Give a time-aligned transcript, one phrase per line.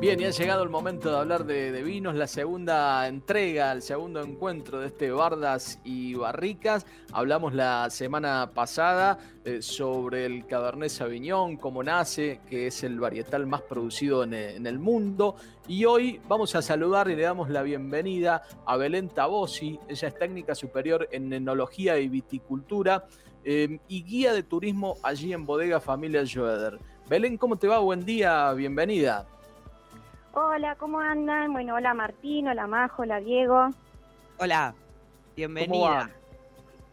[0.00, 4.22] Bien, y ha llegado el momento de hablar de, vinos, la segunda entrega, el segundo
[4.22, 6.86] encuentro de este Bardas y Barricas.
[7.10, 13.48] Hablamos la semana pasada eh, sobre el Cabernet Sauvignon, cómo nace, que es el varietal
[13.48, 15.34] más producido en, el mundo.
[15.66, 19.80] Y hoy vamos a saludar y le damos la bienvenida a Belén Tabosi.
[19.88, 23.04] Ella es técnica superior en enología y viticultura
[23.42, 26.78] eh, y guía de turismo allí en Bodega Familia Joeder.
[27.08, 27.80] Belén, ¿cómo te va?
[27.80, 29.26] Buen día, bienvenida.
[30.32, 31.52] Hola, ¿cómo andan?
[31.52, 33.70] Bueno, hola Martín, hola Majo, hola Diego.
[34.38, 34.74] Hola,
[35.34, 36.10] bienvenida.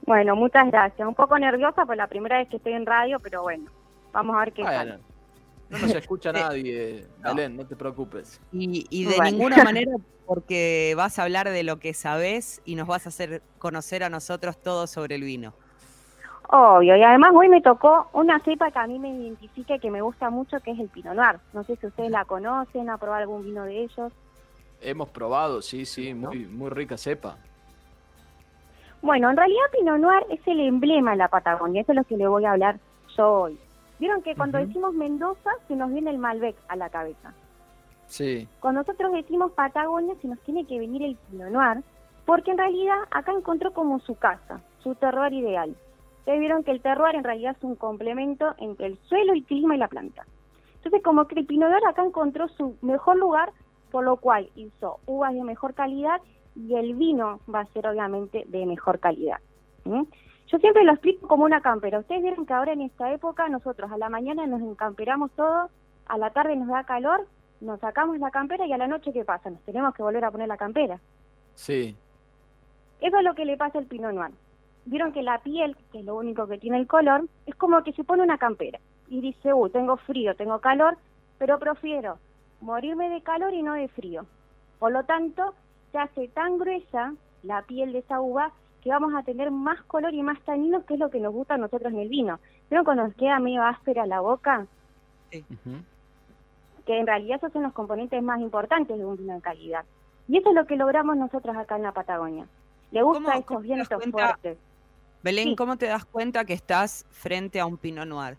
[0.06, 1.08] Bueno, muchas gracias.
[1.08, 3.70] Un poco nerviosa por la primera vez que estoy en radio, pero bueno,
[4.12, 5.00] vamos a ver qué tal.
[5.70, 7.66] No nos escucha nadie, Belén, no.
[7.66, 8.40] te preocupes.
[8.52, 9.92] Y, de ninguna manera
[10.26, 14.10] porque vas a hablar de lo que sabes y nos vas a hacer conocer a
[14.10, 15.54] nosotros todo sobre el vino.
[16.50, 19.90] Obvio, y además hoy me tocó una cepa que a mí me identifica y que
[19.90, 21.40] me gusta mucho, que es el Pinot Noir.
[21.54, 24.14] No sé si ustedes la conocen, ha probado algún vino de ellos.
[24.82, 27.38] Hemos probado, sí, sí, muy, muy rica cepa.
[29.02, 32.18] Bueno, en realidad Pinot Noir es el emblema de la Patagonia, eso es lo que
[32.18, 32.80] le voy a hablar
[33.18, 33.60] yo hoy.
[34.00, 37.34] Vieron que cuando decimos Mendoza se nos viene el Malbec a la cabeza.
[38.08, 38.48] Sí.
[38.60, 41.84] Cuando nosotros decimos Patagonia se nos tiene que venir el Pinot Noir,
[42.26, 45.76] porque en realidad acá encontró como su casa, su terror ideal.
[46.26, 49.76] Ustedes vieron que el terroir en realidad es un complemento entre el suelo, el clima
[49.76, 50.26] y la planta.
[50.78, 53.52] Entonces, como que el Pinot acá encontró su mejor lugar,
[53.92, 56.20] por lo cual hizo uvas de mejor calidad
[56.56, 59.38] y el vino va a ser obviamente de mejor calidad.
[59.86, 62.00] Yo siempre lo explico como una campera.
[62.00, 65.70] Ustedes vieron que ahora en esta época nosotros a la mañana nos encamperamos todos,
[66.08, 67.28] a la tarde nos da calor,
[67.62, 69.52] nos sacamos la campera y a la noche ¿qué pasa?
[69.52, 71.00] Nos tenemos que volver a poner la campera.
[71.54, 71.96] Sí.
[73.00, 74.32] Eso es lo que le pasa al Pinot Noir
[74.86, 77.94] vieron que la piel, que es lo único que tiene el color, es como que
[77.94, 80.98] se pone una campera y dice, uy, tengo frío, tengo calor,
[81.38, 82.18] pero prefiero
[82.62, 84.26] morirme de calor y no de frío.
[84.80, 85.54] Por lo tanto,
[85.92, 87.14] se hace tan gruesa
[87.44, 88.52] la piel de esa uva
[88.82, 91.56] que vamos a tener más color y más taninos, que es lo que nos gusta
[91.56, 92.40] a nosotros en el vino.
[92.70, 94.68] ¿Pero cuando nos queda medio áspera la boca?
[95.32, 95.44] Sí.
[96.86, 99.86] Que en realidad esos son los componentes más importantes de un vino de calidad.
[100.28, 102.48] Y eso es lo que logramos nosotros acá en la Patagonia.
[102.92, 104.58] Le gusta esos vientos fuertes.
[105.26, 108.38] Belén, ¿cómo te das cuenta que estás frente a un Pinot Noir?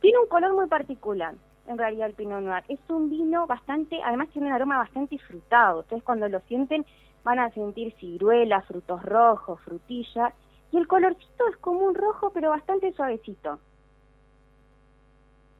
[0.00, 1.36] Tiene un color muy particular,
[1.68, 2.64] en realidad, el Pinot Noir.
[2.66, 5.82] Es un vino bastante, además tiene un aroma bastante frutado.
[5.82, 6.84] Ustedes cuando lo sienten
[7.22, 10.34] van a sentir ciruelas, frutos rojos, frutilla.
[10.72, 13.60] Y el colorcito es como un rojo, pero bastante suavecito.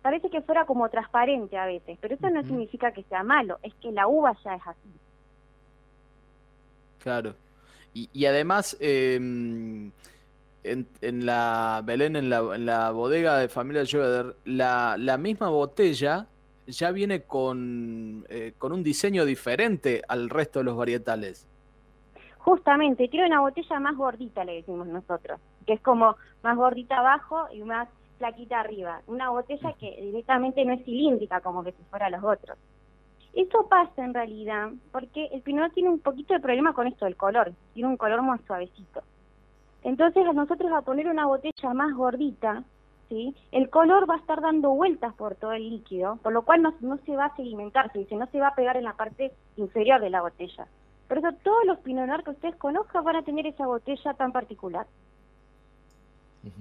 [0.02, 3.72] Parece que fuera como transparente a veces, pero eso no significa que sea malo, es
[3.76, 4.90] que la uva ya es así.
[6.98, 7.45] Claro.
[7.98, 9.90] Y, además, em,
[10.64, 16.26] en, la Belén, en la, bodega de familia Joder, la, la misma botella
[16.66, 21.46] ya viene con, eh, con un diseño diferente al resto de los varietales.
[22.38, 27.46] Justamente, tiene una botella más gordita, le decimos nosotros, que es como más gordita abajo
[27.50, 29.00] y más plaquita arriba.
[29.06, 32.58] Una botella que directamente no es cilíndrica como que si fuera los otros.
[33.36, 37.16] Eso pasa en realidad porque el pinot tiene un poquito de problema con esto del
[37.16, 39.02] color, tiene un color más suavecito.
[39.82, 42.64] Entonces a nosotros a poner una botella más gordita,
[43.10, 43.36] ¿sí?
[43.52, 46.74] el color va a estar dando vueltas por todo el líquido, por lo cual no,
[46.80, 49.34] no se va a sedimentar, se dice, no se va a pegar en la parte
[49.58, 50.66] inferior de la botella.
[51.06, 54.32] Por eso todos los pinot noir que ustedes conozcan van a tener esa botella tan
[54.32, 54.86] particular.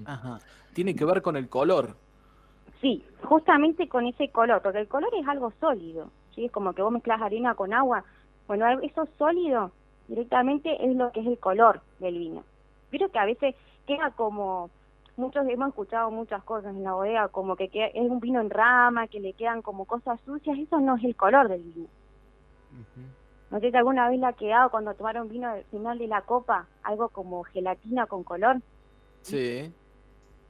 [0.04, 0.40] Ajá.
[0.74, 1.96] Tiene que ver con el color.
[2.82, 6.10] Sí, justamente con ese color, porque el color es algo sólido.
[6.36, 6.44] ¿Sí?
[6.44, 8.04] Es como que vos mezclas harina con agua.
[8.46, 9.72] Bueno, eso sólido
[10.06, 12.44] directamente es lo que es el color del vino.
[12.90, 14.70] Pero que a veces queda como,
[15.16, 19.08] muchos hemos escuchado muchas cosas en la bodega, como que es un vino en rama,
[19.08, 21.88] que le quedan como cosas sucias, eso no es el color del vino.
[23.50, 26.22] No sé si alguna vez le ha quedado cuando tomaron vino al final de la
[26.22, 28.60] copa, algo como gelatina con color.
[29.22, 29.72] Sí.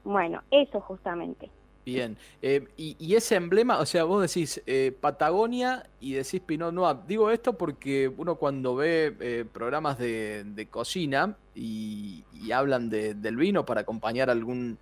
[0.03, 1.49] Bueno, eso justamente.
[1.87, 6.97] Bien, eh, y, ese emblema, o sea, vos decís eh, Patagonia y decís Pinot Noir.
[7.07, 13.81] Digo esto porque uno cuando ve eh, programas de, cocina y, hablan del vino para
[13.81, 14.77] acompañar algún,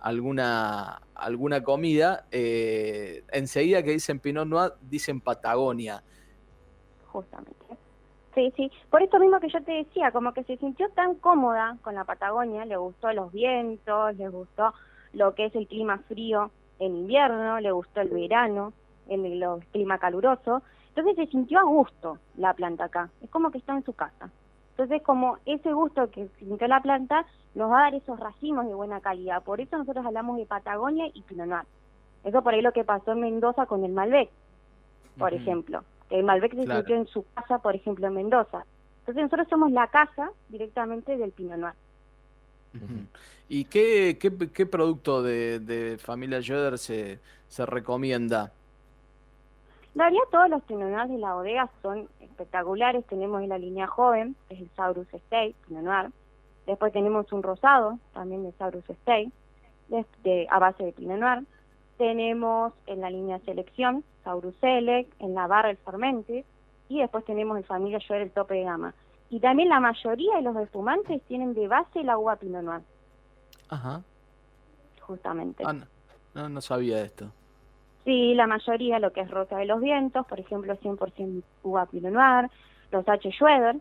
[0.00, 6.02] alguna, alguna comida, enseguida que dicen Pinot Noir dicen Patagonia.
[7.06, 7.54] Justamente.
[8.34, 8.70] Sí, sí.
[8.90, 12.04] Por esto mismo que yo te decía, como que se sintió tan cómoda con la
[12.04, 14.74] Patagonia, le gustó los vientos, le gustó
[15.12, 18.72] lo que es el clima frío en invierno, le gustó el verano,
[19.08, 20.62] el, el clima caluroso.
[20.88, 23.10] Entonces se sintió a gusto la planta acá.
[23.20, 24.30] Es como que está en su casa.
[24.70, 28.74] Entonces, como ese gusto que sintió la planta nos va a dar esos racimos de
[28.74, 29.42] buena calidad.
[29.42, 31.64] Por eso nosotros hablamos de Patagonia y Pinot Noir.
[32.24, 34.30] Eso por ahí lo que pasó en Mendoza con el Malbec,
[35.18, 35.42] por Ujú.
[35.42, 35.84] ejemplo.
[36.08, 36.80] Que el Malbec se Claro.
[36.80, 38.64] sintió en su casa, por ejemplo, en Mendoza.
[39.00, 41.74] Entonces nosotros somos la casa directamente del Pinot Noir.
[43.48, 47.18] ¿Y qué, qué, qué producto de, de familia Schroeder se,
[47.48, 48.52] se recomienda?
[49.94, 53.04] En realidad todos los Pinot Noir de la bodega son espectaculares.
[53.06, 56.10] Tenemos en la línea joven, que es el Saurus Estate, Pinot Noir.
[56.66, 59.30] Después tenemos un rosado, también de Saurus Estate,
[59.88, 61.44] de, de- a base de Pinot Noir.
[61.98, 66.44] Tenemos en la línea selección, Saurus Select, en la barra el Fermente,
[66.88, 68.94] y después tenemos el Familia Joer, el tope de gama.
[69.30, 72.82] Y también la mayoría de los espumantes tienen de base la uva Pinot Noir,
[73.68, 74.02] Ajá.
[75.00, 75.62] justamente.
[75.66, 75.86] Ah, no,
[76.34, 77.32] no, no sabía esto.
[78.04, 82.12] Sí, la mayoría, lo que es Rosa de los Vientos, por ejemplo, 100% uva Pinot
[82.12, 82.50] Noir,
[82.90, 83.30] los H.
[83.30, 83.76] Schroeder,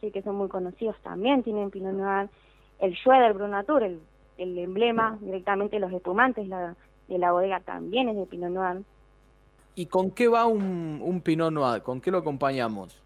[0.00, 2.30] sí, que son muy conocidos también, tienen Pinot Noir,
[2.78, 4.00] el Schroeder Brunatur, el,
[4.38, 6.74] el emblema directamente de los espumantes la,
[7.08, 8.82] de la bodega también es de Pinot Noir.
[9.74, 11.82] ¿Y con qué va un, un Pinot Noir?
[11.82, 13.02] ¿Con qué lo acompañamos?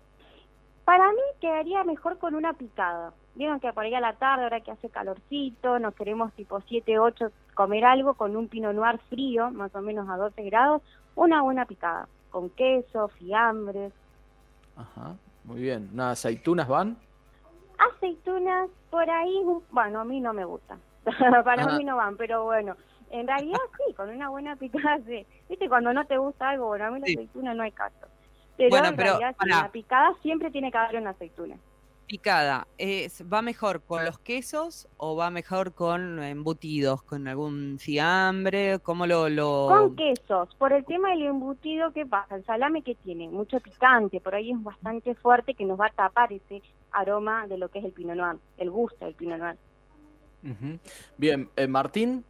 [0.84, 3.14] Para mí quedaría mejor con una picada.
[3.34, 6.98] Vieron que por ahí a la tarde, ahora que hace calorcito, nos queremos tipo 7,
[6.98, 10.82] 8 comer algo con un Pinot Noir frío, más o menos a 12 grados,
[11.14, 13.92] una buena picada, con queso, fiambres,
[14.76, 15.90] Ajá, muy bien.
[15.92, 16.96] ¿Unas aceitunas van?
[17.78, 20.78] Aceitunas, por ahí, bueno, a mí no me gusta.
[21.44, 21.76] Para Ajá.
[21.76, 22.76] mí no van, pero bueno,
[23.10, 25.26] en realidad sí, con una buena picada sí.
[25.48, 27.14] Viste, cuando no te gusta algo, bueno, a mí la Sí.
[27.14, 28.06] aceituna no hay caso.
[28.60, 31.56] Pero Bueno, en pero, realidad, la picada siempre tiene que haber una aceituna.
[32.06, 38.78] Picada, es, ¿va mejor con los quesos o va mejor con embutidos, con algún fiambre?
[38.80, 39.30] ¿Cómo lo...?
[39.30, 39.68] lo...
[39.68, 42.36] Con quesos, por el tema del embutido, ¿qué pasa?
[42.36, 45.92] El salame que tiene mucho picante, por ahí es bastante fuerte que nos va a
[45.92, 46.60] tapar ese
[46.92, 49.56] aroma de lo que es el Pinot Noir, el gusto del Pinot Noir.
[51.16, 52.26] Bien, eh, Martín.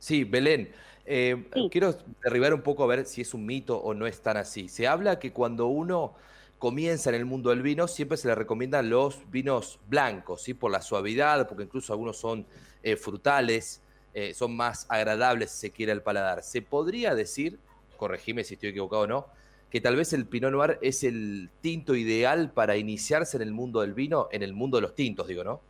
[0.00, 0.72] Sí, Belén.
[1.06, 1.68] eh, Sí.
[1.70, 4.68] Quiero derribar un poco a ver si es un mito o no es tan así.
[4.68, 6.14] Se habla que cuando uno
[6.58, 10.54] comienza en el mundo del vino, siempre se le recomiendan los vinos blancos, ¿sí?
[10.54, 12.46] Por la suavidad, porque incluso algunos son
[12.82, 13.82] eh, frutales,
[14.14, 16.42] eh, son más agradables, si se quiere, al paladar.
[16.42, 17.58] ¿Se podría decir,
[17.96, 19.26] corregime si estoy equivocado o no,
[19.70, 23.80] que tal vez el Pinot Noir es el tinto ideal para iniciarse en el mundo
[23.82, 25.60] del vino, en el mundo de los tintos, digo, ¿no?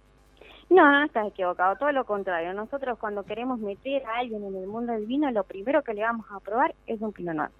[0.70, 2.55] No, estás equivocado, todo lo contrario.
[2.55, 6.02] Nosotros cuando queremos meter a alguien en el mundo del vino, lo primero que le
[6.02, 7.50] vamos a probar es un Pinot Noir.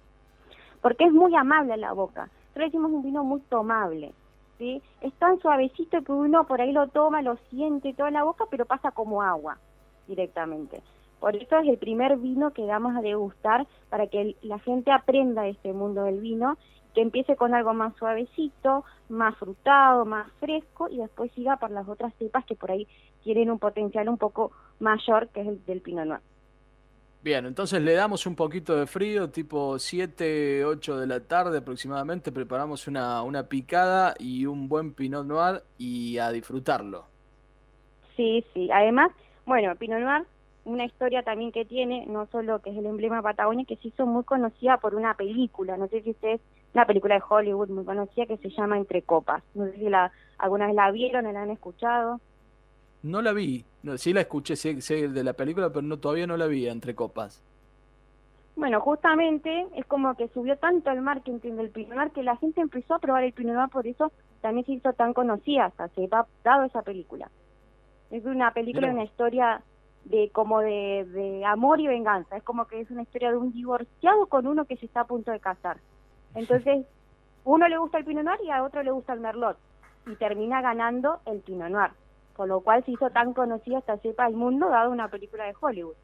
[0.81, 2.21] Porque es muy amable la boca.
[2.21, 4.13] Nosotros decimos un vino muy tomable.
[4.57, 4.81] ¿sí?
[5.01, 8.65] Es tan suavecito que uno por ahí lo toma, lo siente toda la boca, pero
[8.65, 9.57] pasa como agua
[10.07, 10.81] directamente.
[11.19, 15.41] Por eso es el primer vino que damos a degustar para que la gente aprenda
[15.41, 16.57] de este mundo del vino,
[16.93, 21.87] que empiece con algo más suavecito, más frutado, más fresco y después siga por las
[21.87, 22.87] otras cepas que por ahí
[23.23, 26.21] tienen un potencial un poco mayor que es el del Pinot Noir.
[27.23, 32.31] Bien, entonces le damos un poquito de frío, tipo 7, 8 de la tarde aproximadamente,
[32.31, 37.05] preparamos una, una picada y un buen Pinot Noir y a disfrutarlo.
[38.15, 38.69] Sí, sí.
[38.71, 39.11] Además,
[39.45, 40.25] bueno, Pinot Noir,
[40.65, 43.89] una historia también que tiene, no solo que es el emblema de Patagonia, que se
[43.89, 46.41] hizo muy conocida por una película, no sé si ustedes,
[46.73, 49.43] una película de Hollywood muy conocida que se llama Entre Copas.
[49.53, 52.19] No sé si la, alguna vez la vieron o la han escuchado.
[53.03, 56.27] No la vi, no, sí la escuché, sé, sé de la película, pero no, todavía
[56.27, 57.43] no la vi entre copas.
[58.55, 62.95] Bueno, justamente es como que subió tanto el marketing del Pinot que la gente empezó
[62.95, 64.11] a probar el Pinot por eso
[64.41, 67.29] también se hizo tan conocida, hasta se ha dado esa película.
[68.11, 68.93] Es una película, Mirá.
[68.93, 69.63] una historia
[70.05, 73.51] de como de, de amor y venganza, es como que es una historia de un
[73.51, 75.77] divorciado con uno que se está a punto de casar.
[76.35, 76.85] Entonces,
[77.43, 79.57] uno le gusta el Pinot Noir y a otro le gusta el Merlot,
[80.07, 81.91] y termina ganando el Pinot Noir,
[82.35, 85.53] por lo cual se hizo tan conocida esta cepa del mundo, dado una película de
[85.59, 85.95] Hollywood.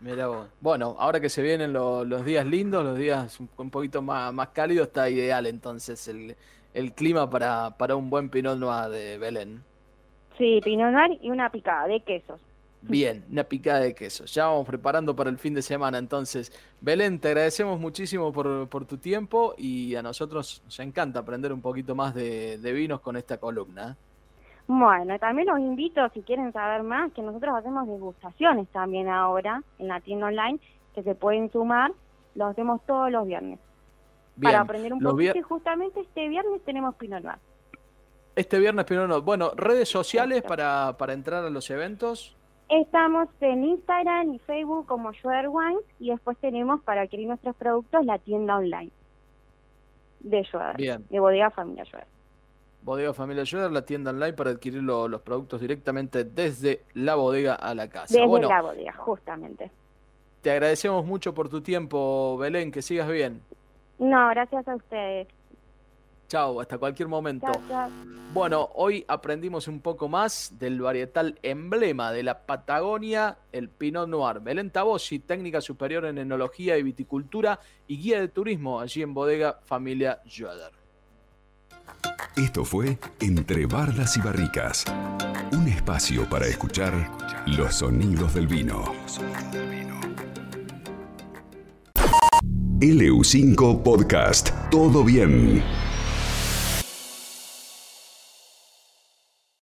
[0.00, 0.46] Mira vos.
[0.60, 4.32] Bueno, ahora que se vienen lo- los días lindos, los días un, un poquito más,
[4.32, 6.36] más cálidos, está ideal entonces el,
[6.72, 9.62] el clima para, para un buen Pinot Noir de Belén.
[10.36, 12.40] Sí, Pinot Noir y una picada de quesos.
[12.80, 14.24] Bien, una picada de queso.
[14.26, 15.98] Ya vamos preparando para el fin de semana.
[15.98, 21.52] Entonces, Belén, te agradecemos muchísimo por, por tu tiempo y a nosotros nos encanta aprender
[21.52, 23.96] un poquito más de, de vinos con esta columna.
[24.68, 29.88] Bueno, también los invito, si quieren saber más, que nosotros hacemos degustaciones también ahora en
[29.88, 30.60] la tienda online,
[30.94, 31.90] que se pueden sumar,
[32.34, 33.58] lo hacemos todos los viernes,
[34.36, 37.38] Bien, para aprender un poquito vier- y justamente este viernes tenemos Pinot Noir.
[38.36, 39.20] Este viernes, pero no.
[39.22, 42.36] Bueno, redes sociales para, para entrar a los eventos.
[42.68, 48.04] Estamos en Instagram y Facebook como Schroeder Wine y después tenemos para adquirir nuestros productos
[48.04, 48.90] la tienda online
[50.20, 51.04] de Schroeder, Bien.
[51.08, 52.08] de Bodega Familia Schroeder.
[52.82, 57.54] Bodega Familia Schroeder, la tienda online para adquirir lo- los productos directamente desde la bodega
[57.54, 58.12] a la casa.
[58.14, 59.70] Desde bueno, la bodega, justamente.
[60.42, 63.40] te agradecemos mucho por tu tiempo, Belén, que sigas bien.
[63.98, 65.26] No, gracias a ustedes.
[66.28, 67.46] Chao, hasta cualquier momento.
[67.46, 67.90] Chao, chao.
[68.34, 74.40] Bueno, hoy aprendimos un poco más del varietal emblema de la Patagonia, el Pinot Noir.
[74.40, 79.58] Belén Tabosi, técnica superior en enología y viticultura y guía de turismo allí en Bodega
[79.64, 80.72] Familia Schroeder.
[82.36, 84.84] Esto fue Entre Bardas y Barricas,
[85.52, 86.92] un espacio para escuchar
[87.46, 88.84] los sonidos del vino.
[92.80, 95.64] LU5 Podcast, todo bien.